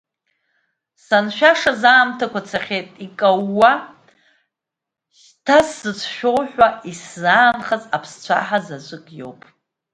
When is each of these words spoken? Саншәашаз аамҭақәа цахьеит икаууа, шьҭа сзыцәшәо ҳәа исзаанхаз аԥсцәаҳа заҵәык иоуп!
Саншәашаз 1.05 1.81
аамҭақәа 1.91 2.41
цахьеит 2.49 2.89
икаууа, 3.05 3.71
шьҭа 5.19 5.57
сзыцәшәо 5.67 6.33
ҳәа 6.51 6.67
исзаанхаз 6.91 7.83
аԥсцәаҳа 7.95 8.59
заҵәык 8.65 9.05
иоуп! 9.19 9.41